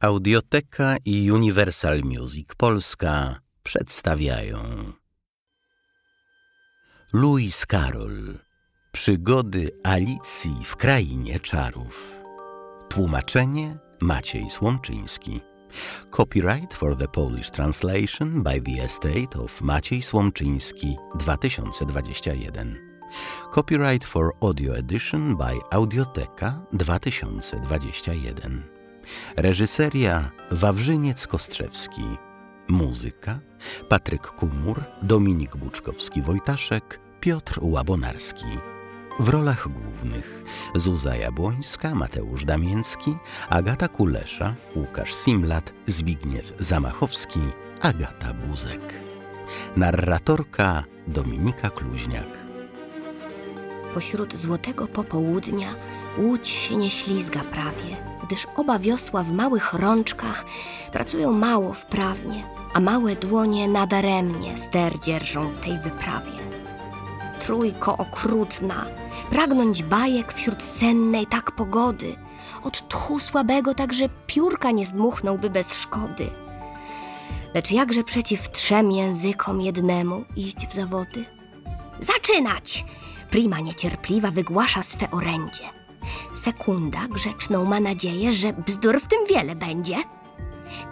[0.00, 4.58] Audioteka i Universal Music Polska przedstawiają.
[7.12, 8.38] Louis Carroll.
[8.92, 12.22] Przygody Alicji w Krainie Czarów.
[12.88, 15.40] Tłumaczenie Maciej Słomczyński.
[16.10, 22.78] Copyright for the Polish translation by the estate of Maciej Słomczyński 2021
[23.54, 28.77] Copyright for audio edition by Audioteka 2021
[29.36, 32.02] Reżyseria Wawrzyniec Kostrzewski
[32.68, 33.38] Muzyka
[33.88, 36.82] Patryk Kumur, Dominik Buczkowski-Wojtaszek,
[37.20, 38.46] Piotr Łabonarski
[39.20, 43.16] w rolach głównych Zuza Jabłońska, Mateusz Damięcki,
[43.48, 47.40] Agata Kulesza, Łukasz Simlat, Zbigniew Zamachowski,
[47.80, 48.94] Agata Buzek.
[49.76, 52.38] Narratorka Dominika Kluźniak.
[53.94, 55.68] Pośród złotego popołudnia
[56.18, 57.96] łódź się nie ślizga prawie,
[58.28, 60.44] gdyż oba wiosła w małych rączkach
[60.92, 62.44] pracują mało wprawnie,
[62.74, 66.32] a małe dłonie nadaremnie ster dzierżą w tej wyprawie.
[67.40, 68.86] Trójko okrutna,
[69.30, 72.16] pragnąć bajek wśród sennej tak pogody,
[72.64, 76.30] od tchu słabego także piórka nie zdmuchnąłby bez szkody.
[77.54, 81.24] Lecz jakże przeciw trzem językom jednemu iść w zawody?
[82.00, 82.84] Zaczynać!
[83.30, 85.77] Prima niecierpliwa wygłasza swe orędzie.
[86.34, 89.96] Sekunda grzeczną ma nadzieję, że bzdur w tym wiele będzie.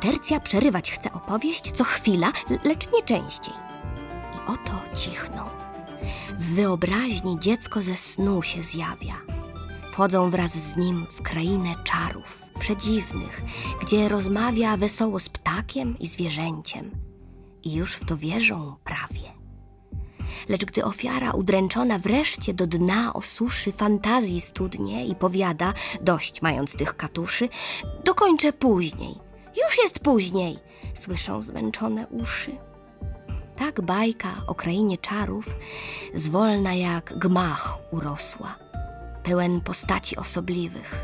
[0.01, 2.33] Tercja przerywać chce opowieść co chwila,
[2.65, 3.55] lecz nie częściej.
[4.35, 5.45] I oto cichną.
[6.39, 9.15] W wyobraźni dziecko ze snu się zjawia.
[9.91, 13.43] Wchodzą wraz z nim w krainę czarów, przedziwnych,
[13.83, 16.91] gdzie rozmawia wesoło z ptakiem i zwierzęciem.
[17.63, 19.36] I już w to wierzą prawie.
[20.49, 26.97] Lecz gdy ofiara udręczona wreszcie do dna osuszy fantazji studnie i powiada, dość mając tych
[26.97, 27.49] katuszy,
[28.05, 29.15] dokończę później.
[29.65, 30.59] Już jest później,
[30.95, 32.57] słyszą zmęczone uszy.
[33.57, 35.55] Tak bajka o krainie czarów
[36.15, 38.57] zwolna jak gmach urosła,
[39.23, 40.95] pełen postaci osobliwych.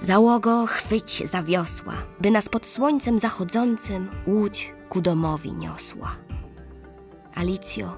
[0.00, 6.16] Załogo chwyć za wiosła, by nas pod słońcem zachodzącym łódź ku domowi niosła.
[7.34, 7.96] Alicjo,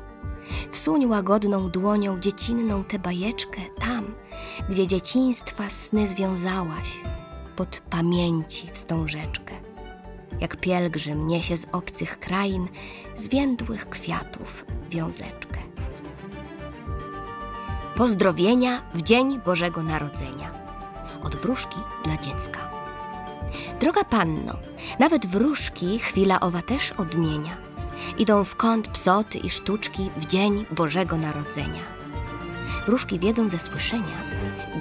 [0.71, 4.15] wsuń łagodną dłonią dziecinną tę bajeczkę tam,
[4.71, 7.01] gdzie dzieciństwa sny związałaś,
[7.57, 9.55] pod pamięci wstążeczkę.
[10.41, 12.69] Jak pielgrzym niesie z obcych krain
[13.15, 15.59] zwiędłych kwiatów wiązeczkę.
[17.97, 20.55] Pozdrowienia w Dzień Bożego Narodzenia.
[21.25, 22.71] Od wróżki dla dziecka.
[23.81, 24.53] Droga panno,
[24.99, 27.72] nawet wróżki chwila owa też odmienia.
[28.19, 31.83] Idą w kąt psoty i sztuczki w Dzień Bożego Narodzenia.
[32.87, 34.23] Wróżki wiedzą ze słyszenia,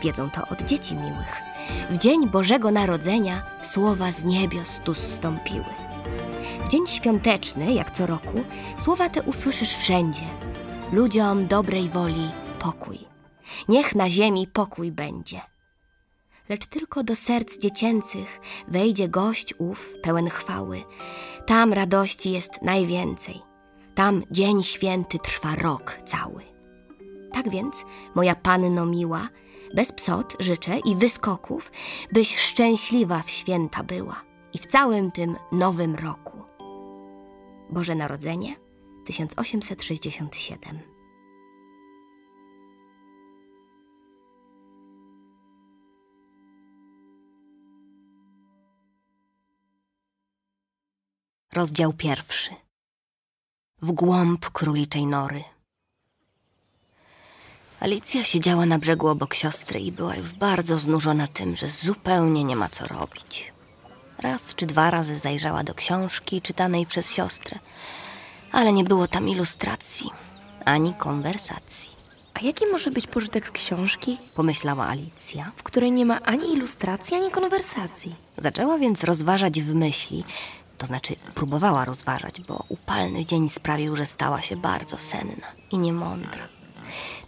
[0.04, 1.42] wiedzą to od dzieci miłych.
[1.90, 5.66] W Dzień Bożego Narodzenia słowa z niebios tu zstąpiły.
[6.64, 8.44] W dzień świąteczny, jak co roku,
[8.78, 10.24] słowa te usłyszysz wszędzie.
[10.94, 12.30] Ludziom dobrej woli
[12.60, 13.00] pokój.
[13.68, 15.42] Niech na ziemi pokój będzie.
[16.50, 20.84] Lecz tylko do serc dziecięcych wejdzie gość ów pełen chwały.
[21.46, 23.42] Tam radości jest najwięcej.
[23.96, 26.44] Tam dzień święty trwa rok cały.
[27.34, 27.86] Tak więc,
[28.16, 29.30] moja panno miła,
[29.76, 31.72] bez psot życzę i wyskoków,
[32.14, 34.22] byś szczęśliwa w święta była
[34.54, 36.38] i w całym tym nowym roku.
[37.70, 38.56] Boże Narodzenie
[39.06, 40.91] 1867
[51.56, 52.50] Rozdział pierwszy.
[53.82, 55.44] W głąb króliczej nory.
[57.80, 62.56] Alicja siedziała na brzegu obok siostry i była już bardzo znużona tym, że zupełnie nie
[62.56, 63.54] ma co robić.
[64.18, 67.60] Raz czy dwa razy zajrzała do książki czytanej przez siostrę,
[68.52, 70.10] ale nie było tam ilustracji
[70.66, 71.92] ani konwersacji.
[72.34, 75.52] A jaki może być pożytek z książki, Pomyślała Alicja.
[75.56, 78.16] w której nie ma ani ilustracji, ani konwersacji?
[78.38, 80.24] Zaczęła więc rozważać w myśli,
[80.82, 86.48] to znaczy próbowała rozważać, bo upalny dzień sprawił, że stała się bardzo senna i niemądra.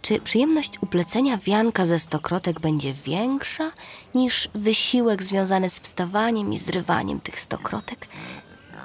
[0.02, 3.70] Czy przyjemność uplecenia wianka ze stokrotek będzie większa
[4.14, 8.08] niż wysiłek związany z wstawaniem i zrywaniem tych stokrotek,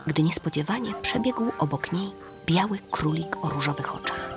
[0.07, 2.11] gdy niespodziewanie przebiegł obok niej
[2.45, 4.29] biały królik o różowych oczach?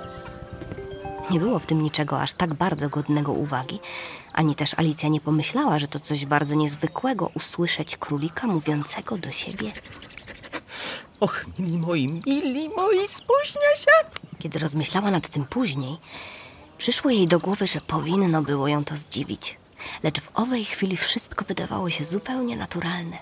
[1.29, 3.79] Nie było w tym niczego aż tak bardzo godnego uwagi,
[4.33, 9.71] ani też Alicja nie pomyślała, że to coś bardzo niezwykłego usłyszeć królika mówiącego do siebie
[11.19, 13.91] Och, mili moi, mili moi, spóźnia się!
[14.39, 15.97] Kiedy rozmyślała nad tym później,
[16.77, 19.57] przyszło jej do głowy, że powinno było ją to zdziwić.
[20.03, 23.17] Lecz w owej chwili wszystko wydawało się zupełnie naturalne.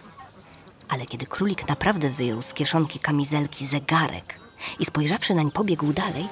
[0.90, 4.40] Ale kiedy królik naprawdę wyjął z kieszonki kamizelki zegarek
[4.80, 6.28] i spojrzawszy nań pobiegł dalej,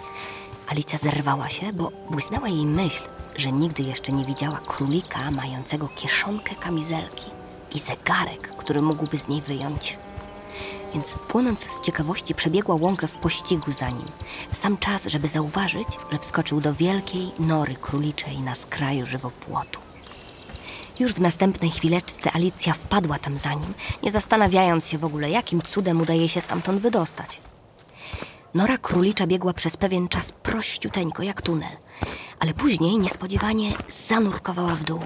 [0.67, 3.03] Alicja zerwała się, bo błysnęła jej myśl,
[3.35, 7.29] że nigdy jeszcze nie widziała królika mającego kieszonkę kamizelki
[7.75, 9.97] i zegarek, który mógłby z niej wyjąć.
[10.93, 14.07] Więc płonąc z ciekawości przebiegła łąkę w pościgu za nim,
[14.51, 19.79] w sam czas, żeby zauważyć, że wskoczył do wielkiej nory króliczej na skraju żywopłotu.
[20.99, 25.61] Już w następnej chwileczce Alicja wpadła tam za nim, nie zastanawiając się w ogóle, jakim
[25.61, 27.41] cudem udaje się stamtąd wydostać.
[28.53, 31.77] Nora królicza biegła przez pewien czas prościuteńko, jak tunel,
[32.39, 34.99] ale później niespodziewanie zanurkowała w dół.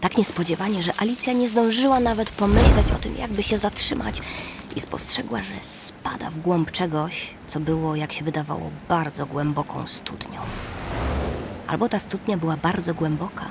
[0.00, 4.20] Tak niespodziewanie, że Alicja nie zdążyła nawet pomyśleć o tym, jakby się zatrzymać
[4.76, 10.40] i spostrzegła, że spada w głąb czegoś, co było, jak się wydawało, bardzo głęboką studnią.
[11.66, 13.44] Albo ta studnia była bardzo głęboka,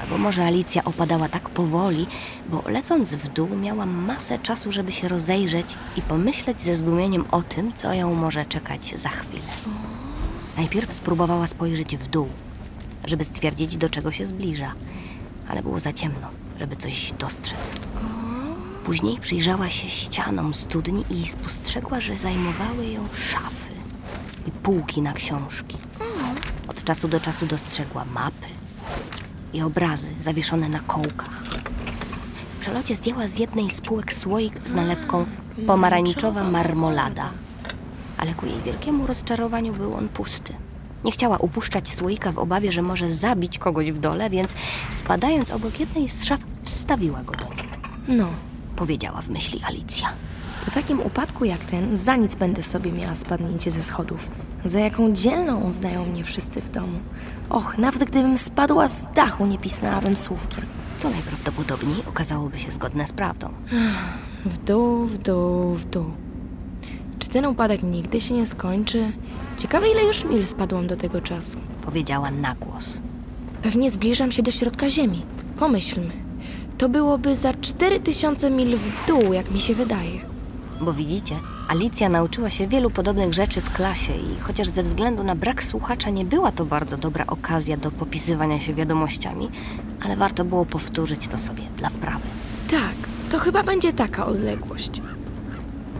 [0.00, 2.06] albo może Alicja opadała tak powoli,
[2.48, 7.42] bo lecąc w dół miała masę czasu, żeby się rozejrzeć i pomyśleć ze zdumieniem o
[7.42, 9.42] tym, co ją może czekać za chwilę.
[10.56, 12.28] Najpierw spróbowała spojrzeć w dół,
[13.04, 14.72] żeby stwierdzić, do czego się zbliża,
[15.48, 16.28] ale było za ciemno,
[16.60, 17.72] żeby coś dostrzec.
[18.84, 23.72] Później przyjrzała się ścianom studni i spostrzegła, że zajmowały ją szafy
[24.46, 25.76] i półki na książki.
[26.68, 28.46] Od czasu do czasu dostrzegła mapy
[29.52, 31.42] i obrazy zawieszone na kołkach.
[32.50, 35.26] W przelocie zdjęła z jednej z półek słoik z nalepką
[35.66, 37.30] pomarańczowa marmolada,
[38.18, 40.54] ale ku jej wielkiemu rozczarowaniu był on pusty.
[41.04, 44.54] Nie chciała upuszczać słoika w obawie, że może zabić kogoś w dole, więc
[44.90, 47.68] spadając obok jednej z szaf, wstawiła go do niej.
[48.08, 48.28] No,
[48.78, 50.08] Powiedziała w myśli Alicja.
[50.64, 54.28] po takim upadku jak ten, za nic będę sobie miała spadnięcie ze schodów.
[54.64, 56.98] Za jaką dzielną uznają mnie wszyscy w domu.
[57.50, 60.64] Och, nawet gdybym spadła z dachu, nie pisnęłabym słówkiem.
[60.98, 63.48] Co najprawdopodobniej okazałoby się zgodne z prawdą.
[64.46, 66.10] W dół, w dół, w dół.
[67.18, 69.12] Czy ten upadek nigdy się nie skończy?
[69.56, 71.58] Ciekawe, ile już mil spadłam do tego czasu.
[71.82, 72.98] Powiedziała na głos.
[73.62, 75.22] Pewnie zbliżam się do środka Ziemi.
[75.58, 76.27] Pomyślmy.
[76.78, 80.20] To byłoby za 4000 mil w dół, jak mi się wydaje.
[80.80, 81.34] Bo widzicie,
[81.68, 86.10] Alicja nauczyła się wielu podobnych rzeczy w klasie i chociaż ze względu na brak słuchacza
[86.10, 89.48] nie była to bardzo dobra okazja do popisywania się wiadomościami,
[90.04, 92.26] ale warto było powtórzyć to sobie dla wprawy.
[92.70, 94.90] Tak, to chyba będzie taka odległość.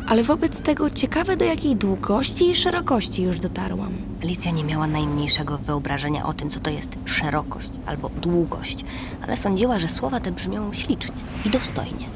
[0.09, 3.93] Ale wobec tego ciekawe, do jakiej długości i szerokości już dotarłam.
[4.23, 8.85] Alicja nie miała najmniejszego wyobrażenia o tym, co to jest szerokość albo długość,
[9.23, 12.07] ale sądziła, że słowa te brzmią ślicznie i dostojnie.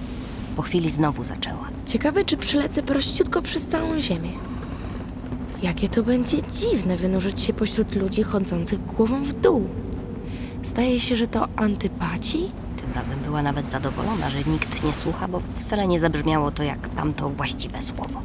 [0.56, 1.68] Po chwili znowu zaczęła.
[1.86, 4.32] Ciekawe, czy przelecę prościutko przez całą Ziemię.
[5.62, 9.68] Jakie to będzie dziwne wynurzyć się pośród ludzi chodzących głową w dół.
[10.64, 12.50] Zdaje się, że to antypaci?
[12.94, 17.28] Razem była nawet zadowolona, że nikt nie słucha, bo wcale nie zabrzmiało to jak tamto
[17.28, 18.22] właściwe słowo.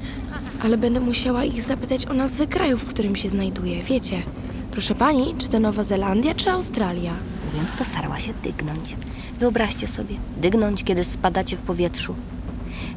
[0.63, 3.83] Ale będę musiała ich zapytać o nazwy kraju, w którym się znajduję.
[3.83, 4.23] Wiecie,
[4.71, 7.13] proszę pani, czy to Nowa Zelandia, czy Australia?
[7.45, 8.95] Mówiąc to, starała się dygnąć.
[9.39, 12.15] Wyobraźcie sobie, dygnąć, kiedy spadacie w powietrzu.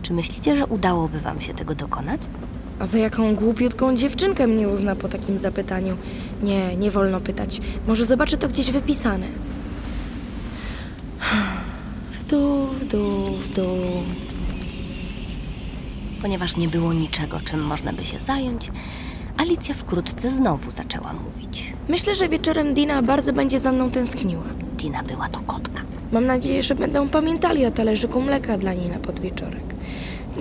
[0.03, 2.21] Czy myślicie, że udałoby wam się tego dokonać?
[2.79, 5.97] A za jaką głupiutką dziewczynkę mnie uzna po takim zapytaniu?
[6.43, 7.61] Nie, nie wolno pytać.
[7.87, 9.27] Może zobaczę to gdzieś wypisane.
[12.31, 13.67] Dół, w dół, w dół.
[16.23, 18.71] Ponieważ nie było niczego, czym można by się zająć,
[19.39, 21.73] Alicja wkrótce znowu zaczęła mówić.
[21.89, 24.45] Myślę, że wieczorem Dina bardzo będzie za mną tęskniła.
[24.77, 25.83] Dina była to kotka.
[26.13, 29.75] Mam nadzieję, że będą pamiętali o talerzyku mleka dla niej na podwieczorek.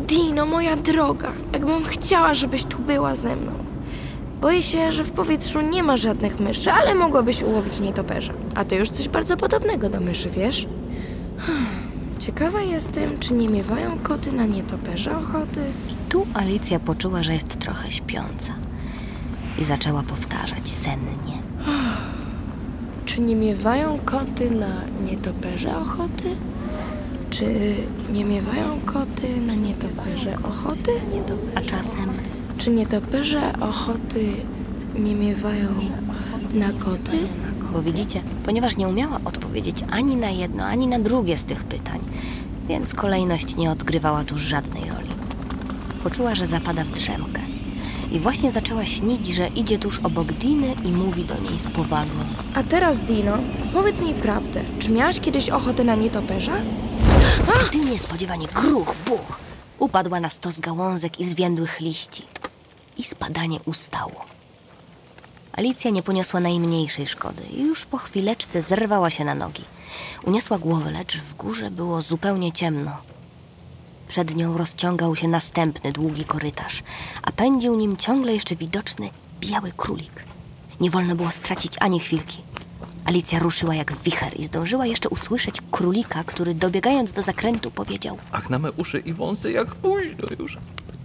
[0.07, 3.51] Dino, moja droga, jakbym chciała, żebyś tu była ze mną.
[4.41, 8.33] Boję się, że w powietrzu nie ma żadnych myszy, ale mogłabyś ułowić nietoperza.
[8.55, 10.67] A to już coś bardzo podobnego do myszy, wiesz?
[12.19, 15.61] Ciekawa jestem, czy nie miewają koty na nietoperza ochoty?
[15.89, 18.53] I tu Alicja poczuła, że jest trochę śpiąca.
[19.59, 21.37] I zaczęła powtarzać sennie.
[23.05, 26.35] Czy nie miewają koty na nietoperze ochoty?
[27.29, 27.75] Czy
[28.13, 30.91] nie miewają koty na nietoperze ochoty?
[31.55, 32.09] A czasem
[32.57, 34.31] Czy nietoperze ochoty
[34.99, 35.67] nie miewają
[36.53, 37.17] na koty?
[37.73, 41.99] Bo widzicie, ponieważ nie umiała odpowiedzieć ani na jedno, ani na drugie z tych pytań,
[42.67, 45.09] więc kolejność nie odgrywała tu żadnej roli.
[46.03, 47.41] Poczuła, że zapada w drzemkę.
[48.11, 52.15] I właśnie zaczęła śnić, że idzie tuż obok Diny i mówi do niej z powagą.
[52.55, 53.37] A teraz, Dino,
[53.73, 54.61] powiedz mi prawdę.
[54.79, 56.53] Czy miałaś kiedyś ochotę na nietoperza?
[57.69, 59.39] Gdy niespodziewanie gruch, buch,
[59.79, 62.23] upadła na stos gałązek i zwiędłych liści.
[62.97, 64.38] I spadanie ustało.
[65.59, 69.63] Alicja nie poniosła najmniejszej szkody i już po chwileczce zerwała się na nogi.
[70.23, 72.97] Uniosła głowę, lecz w górze było zupełnie ciemno.
[74.07, 76.83] Przed nią rozciągał się następny długi korytarz,
[77.21, 80.23] a pędził nim ciągle jeszcze widoczny biały królik.
[80.81, 82.41] Nie wolno było stracić ani chwilki.
[83.05, 88.49] Alicja ruszyła jak wicher i zdążyła jeszcze usłyszeć królika, który dobiegając do zakrętu powiedział: Ach,
[88.49, 90.57] na me uszy i wąsy, jak późno już.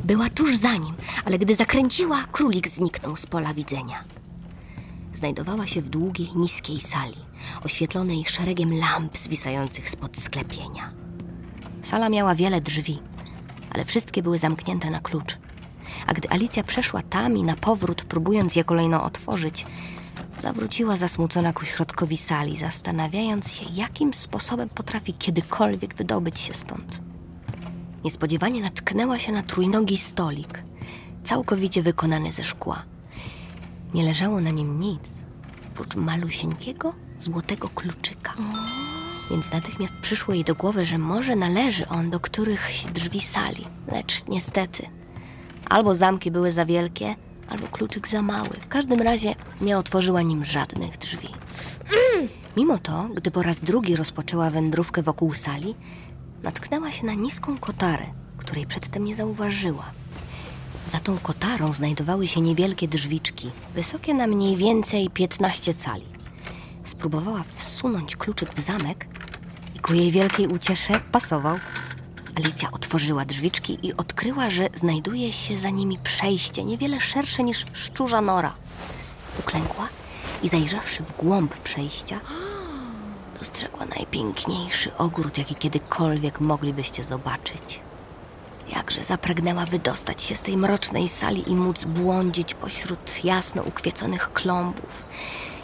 [0.04, 0.94] Była tuż za nim,
[1.24, 4.04] ale gdy zakręciła, królik zniknął z pola widzenia.
[5.14, 7.16] Znajdowała się w długiej, niskiej sali,
[7.64, 10.92] oświetlonej szeregiem lamp zwisających spod sklepienia.
[11.82, 12.98] Sala miała wiele drzwi,
[13.70, 15.38] ale wszystkie były zamknięte na klucz.
[16.06, 19.66] A gdy Alicja przeszła tam i na powrót, próbując je kolejno otworzyć,
[20.38, 27.00] zawróciła zasmucona ku środkowi sali, zastanawiając się, jakim sposobem potrafi kiedykolwiek wydobyć się stąd.
[28.04, 30.64] Niespodziewanie natknęła się na trójnogi stolik,
[31.24, 32.93] całkowicie wykonany ze szkła.
[33.94, 35.00] Nie leżało na nim nic,
[35.72, 38.34] oprócz malusieńkiego, złotego kluczyka.
[39.30, 43.66] Więc natychmiast przyszło jej do głowy, że może należy on do którychś drzwi sali.
[43.92, 44.86] Lecz niestety,
[45.70, 47.14] albo zamki były za wielkie,
[47.48, 48.48] albo kluczyk za mały.
[48.60, 51.28] W każdym razie nie otworzyła nim żadnych drzwi.
[52.56, 55.74] Mimo to, gdy po raz drugi rozpoczęła wędrówkę wokół sali,
[56.42, 58.04] natknęła się na niską kotarę,
[58.36, 59.84] której przedtem nie zauważyła.
[60.86, 66.04] Za tą kotarą znajdowały się niewielkie drzwiczki, wysokie na mniej więcej 15 cali.
[66.84, 69.06] Spróbowała wsunąć kluczyk w zamek
[69.74, 71.56] i ku jej wielkiej uciesze pasował.
[72.36, 78.20] Alicja otworzyła drzwiczki i odkryła, że znajduje się za nimi przejście niewiele szersze niż szczurza
[78.20, 78.54] nora.
[79.38, 79.88] Uklękła
[80.42, 82.20] i zajrzawszy w głąb przejścia,
[83.38, 87.80] dostrzegła najpiękniejszy ogród, jaki kiedykolwiek moglibyście zobaczyć.
[88.68, 95.04] Jakże zapragnęła wydostać się z tej mrocznej sali i móc błądzić pośród jasno ukwieconych klombów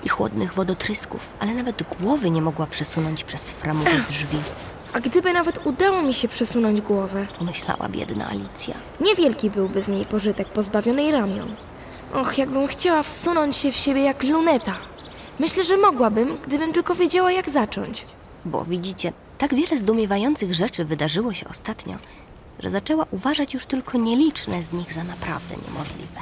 [0.05, 4.39] i chłodnych wodotrysków, ale nawet głowy nie mogła przesunąć przez framowe drzwi,
[4.93, 8.75] A gdyby nawet udało mi się przesunąć głowę, pomyślała biedna Alicja.
[9.01, 11.55] niewielki byłby z niej pożytek pozbawionej ramion.
[12.15, 14.75] Och, jakbym chciała wsunąć się w siebie jak luneta.
[15.39, 18.07] Myślę, że mogłabym, gdybym tylko wiedziała, jak zacząć.
[18.45, 21.95] Bo widzicie, tak wiele zdumiewających rzeczy wydarzyło się ostatnio,
[22.63, 26.21] że zaczęła uważać już tylko nieliczne z nich za naprawdę niemożliwe.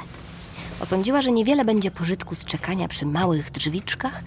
[0.79, 4.23] Osądziła, że niewiele będzie pożytku z czekania przy małych drzwiczkach,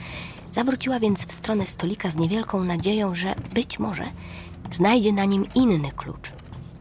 [0.50, 4.04] zawróciła więc w stronę stolika z niewielką nadzieją, że być może
[4.72, 6.32] znajdzie na nim inny klucz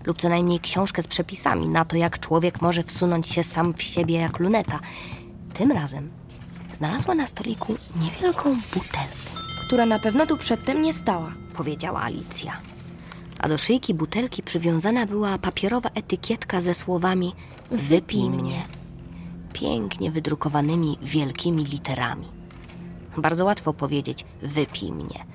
[0.05, 3.81] lub co najmniej książkę z przepisami na to, jak człowiek może wsunąć się sam w
[3.81, 4.79] siebie jak luneta.
[5.53, 6.11] Tym razem
[6.77, 9.31] znalazła na stoliku niewielką butelkę
[9.67, 11.33] Która na pewno tu przedtem nie stała.
[11.53, 12.70] powiedziała Alicja.
[13.41, 17.33] A do szyjki butelki przywiązana była papierowa etykietka ze słowami
[17.71, 18.67] Wypij mnie.
[19.53, 22.27] Pięknie wydrukowanymi wielkimi literami.
[23.17, 25.25] Bardzo łatwo powiedzieć wypij mnie,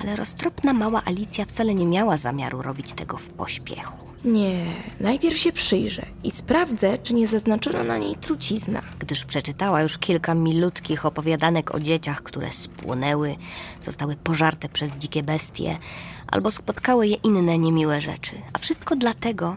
[0.00, 4.09] ale roztropna mała Alicja wcale nie miała zamiaru robić tego w pośpiechu.
[4.24, 4.66] Nie,
[5.00, 8.82] najpierw się przyjrzę i sprawdzę, czy nie zaznaczono na niej trucizna.
[8.98, 13.36] gdyż przeczytała już kilka milutkich opowiadanek o dzieciach, które spłonęły,
[13.82, 15.78] zostały pożarte przez dzikie bestie,
[16.26, 18.32] albo spotkały je inne niemiłe rzeczy.
[18.52, 19.56] A wszystko dlatego,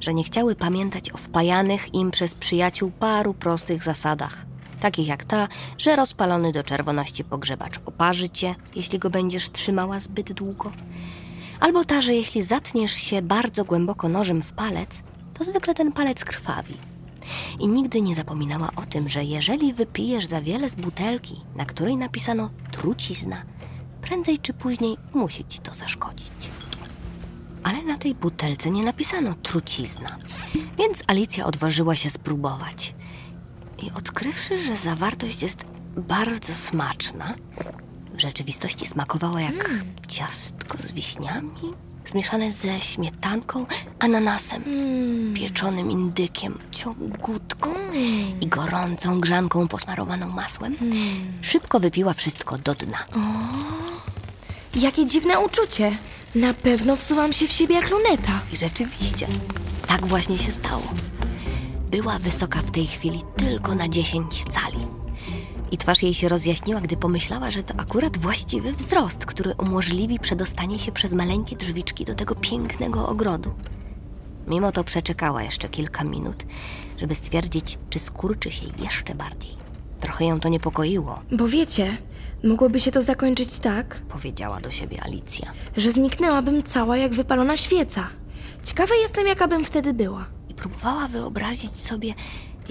[0.00, 4.46] że nie chciały pamiętać o wpajanych im przez przyjaciół paru prostych zasadach.
[4.80, 5.48] Takich jak ta,
[5.78, 10.72] że rozpalony do czerwoności pogrzebacz oparzy cię, jeśli go będziesz trzymała zbyt długo.
[11.60, 15.02] Albo ta, że jeśli zatniesz się bardzo głęboko nożem w palec,
[15.34, 16.76] to zwykle ten palec krwawi.
[17.60, 21.96] I nigdy nie zapominała o tym, że jeżeli wypijesz za wiele z butelki, na której
[21.96, 23.42] napisano trucizna,
[24.02, 26.32] prędzej czy później musi ci to zaszkodzić.
[27.62, 30.18] Ale na tej butelce nie napisano trucizna,
[30.78, 32.94] więc Alicja odważyła się spróbować.
[33.82, 35.64] I odkrywszy, że zawartość jest
[35.96, 37.34] bardzo smaczna,
[38.20, 39.70] w rzeczywistości smakowała jak
[40.08, 41.74] ciastko z wiśniami,
[42.06, 43.66] zmieszane ze śmietanką,
[43.98, 44.64] ananasem,
[45.34, 47.74] pieczonym indykiem, ciągutką
[48.40, 50.76] i gorącą grzanką posmarowaną masłem.
[51.42, 52.98] Szybko wypiła wszystko do dna.
[54.74, 55.96] Jakie dziwne uczucie!
[56.34, 58.40] Na pewno wsuwam się w siebie jak luneta.
[58.52, 59.26] I rzeczywiście,
[59.86, 60.94] tak właśnie się stało.
[61.90, 64.99] Była wysoka w tej chwili tylko na 10 cali.
[65.70, 70.78] I twarz jej się rozjaśniła, gdy pomyślała, że to akurat właściwy wzrost, który umożliwi przedostanie
[70.78, 73.54] się przez maleńkie drzwiczki do tego pięknego ogrodu.
[74.46, 76.46] Mimo to przeczekała jeszcze kilka minut,
[76.98, 79.50] żeby stwierdzić, czy skurczy się jeszcze bardziej.
[80.00, 81.96] Trochę ją to niepokoiło, Bo wiecie,
[82.44, 85.52] mogłoby się to zakończyć tak, powiedziała do siebie Alicja.
[85.76, 88.06] że zniknęłabym cała jak wypalona świeca.
[88.64, 90.26] Ciekawa jestem, jaka bym wtedy była.
[90.48, 92.14] i próbowała wyobrazić sobie,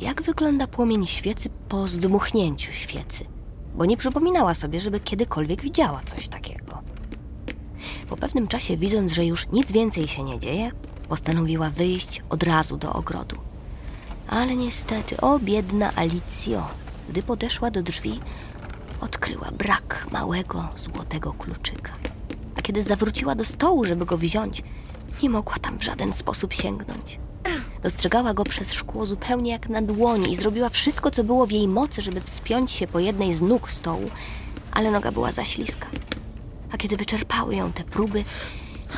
[0.02, 3.26] jak wygląda płomień świecy po zdmuchnięciu świecy,
[3.76, 6.82] bo nie przypominała sobie, żeby kiedykolwiek widziała coś takiego.
[8.10, 10.72] Po pewnym czasie, widząc, że już nic więcej się nie dzieje,
[11.10, 13.36] Postanowiła wyjść od razu do ogrodu.
[14.28, 16.68] Ale niestety, o biedna Alicjo,
[17.10, 18.20] gdy podeszła do drzwi,
[19.02, 21.92] odkryła brak małego złotego kluczyka.
[22.56, 24.64] A kiedy zawróciła do stołu, żeby go wziąć,
[25.24, 27.20] nie mogła tam w żaden sposób sięgnąć.
[27.84, 31.68] Dostrzegała go przez szkło zupełnie jak na dłoni i zrobiła wszystko, co było w jej
[31.68, 34.10] mocy, żeby wspiąć się po jednej z nóg stołu,
[34.72, 35.88] ale noga była za śliska.
[36.72, 38.24] A kiedy wyczerpały ją te próby,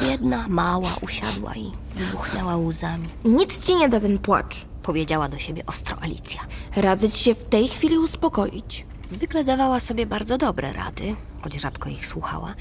[0.01, 3.09] jedna mała usiadła i wybuchnęła łzami.
[3.25, 4.65] Nic ci nie da ten płacz.
[4.83, 6.41] Powiedziała do siebie ostro Alicja.
[6.75, 8.85] Radzę ci się w tej chwili uspokoić.
[9.09, 12.53] Zwykle dawała sobie bardzo dobre rady, choć rzadko ich słuchała,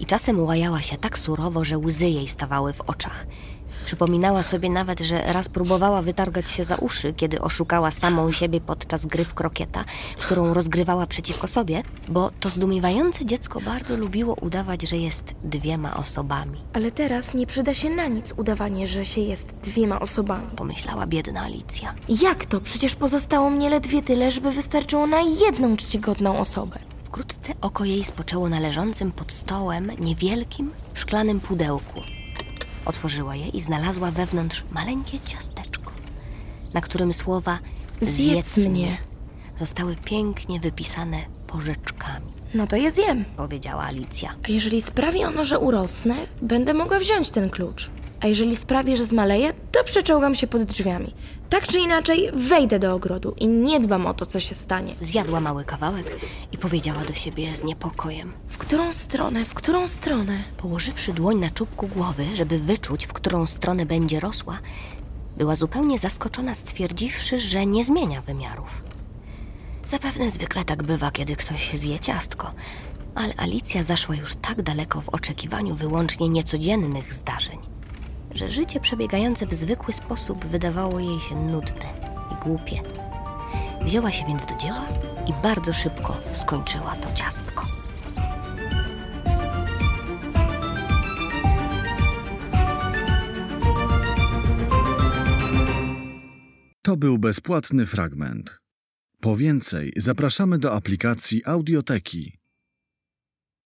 [0.00, 3.26] i czasem łajała się tak surowo, że łzy jej stawały w oczach.
[3.84, 9.06] Przypominała sobie nawet, że raz próbowała wytargać się za uszy, kiedy oszukała samą siebie podczas
[9.06, 9.84] gry w krokieta,
[10.18, 16.58] którą rozgrywała przeciwko sobie, bo to zdumiewające dziecko bardzo lubiło udawać, że jest dwiema osobami,
[16.72, 20.46] Ale teraz nie przyda się na nic udawanie, że się jest dwiema osobami.
[20.56, 21.94] pomyślała biedna Alicja.
[22.22, 22.60] Jak to?
[22.60, 26.78] Przecież pozostało mnie ledwie tyle, żeby wystarczyło na jedną czcigodną osobę.
[27.04, 32.00] Wkrótce oko jej spoczęło na leżącym pod stołem niewielkim, szklanym pudełku.
[32.84, 35.92] Otworzyła je i znalazła wewnątrz maleńkie ciasteczko,
[36.74, 37.58] na którym słowa
[38.00, 38.98] Zjedz mnie.
[39.58, 43.24] zostały pięknie wypisane porzeczkami, No to je zjem.
[43.36, 44.34] powiedziała Alicja.
[44.48, 47.90] A jeżeli sprawi ono, że urosnę, będę mogła wziąć ten klucz.
[48.24, 51.14] A jeżeli sprawi, że zmaleję, to przeczołgam się pod drzwiami.
[51.50, 54.94] Tak czy inaczej, wejdę do ogrodu i nie dbam o to, co się stanie.
[55.00, 56.18] Zjadła mały kawałek
[56.52, 58.32] i powiedziała do siebie z niepokojem.
[58.48, 60.38] W którą stronę, w którą stronę?
[60.56, 64.58] Położywszy dłoń na czubku głowy, żeby wyczuć, w którą stronę będzie rosła,
[65.36, 68.82] była zupełnie zaskoczona, stwierdziwszy, że nie zmienia wymiarów.
[69.84, 72.52] Zapewne zwykle tak bywa, kiedy ktoś zje ciastko,
[73.14, 77.58] ale Alicja zaszła już tak daleko w oczekiwaniu wyłącznie niecodziennych zdarzeń,
[78.34, 81.86] że życie przebiegające w zwykły sposób wydawało jej się nudne
[82.32, 82.80] i głupie.
[83.84, 84.84] Wzięła się więc do dzieła
[85.28, 87.66] i bardzo szybko skończyła to ciastko.
[96.82, 98.58] To był bezpłatny fragment.
[99.20, 102.43] Po więcej zapraszamy do aplikacji Audioteki